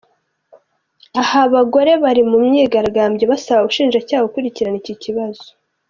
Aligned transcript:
Aha 1.21 1.41
bagore 1.53 1.91
bari 2.03 2.21
mu 2.29 2.37
myigaragambyo 2.45 3.23
basaba 3.31 3.61
ubushinjacyaha 3.61 4.25
gukurikirana 4.27 4.77
iki 4.81 4.95
kibazo. 5.05 5.47